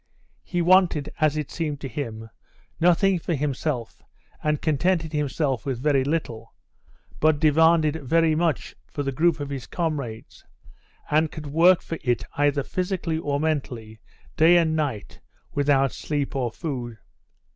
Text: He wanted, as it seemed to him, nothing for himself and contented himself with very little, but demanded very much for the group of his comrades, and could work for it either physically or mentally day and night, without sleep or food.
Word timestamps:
He 0.41 0.63
wanted, 0.63 1.13
as 1.21 1.37
it 1.37 1.51
seemed 1.51 1.79
to 1.81 1.87
him, 1.87 2.31
nothing 2.79 3.19
for 3.19 3.35
himself 3.35 4.01
and 4.43 4.59
contented 4.59 5.13
himself 5.13 5.63
with 5.63 5.77
very 5.79 6.03
little, 6.03 6.55
but 7.19 7.39
demanded 7.39 7.97
very 8.03 8.33
much 8.33 8.75
for 8.87 9.03
the 9.03 9.11
group 9.11 9.39
of 9.39 9.51
his 9.51 9.67
comrades, 9.67 10.43
and 11.11 11.29
could 11.31 11.45
work 11.45 11.83
for 11.83 11.99
it 12.03 12.23
either 12.35 12.63
physically 12.63 13.19
or 13.19 13.39
mentally 13.39 13.99
day 14.37 14.57
and 14.57 14.75
night, 14.75 15.19
without 15.53 15.91
sleep 15.91 16.35
or 16.35 16.51
food. 16.51 16.97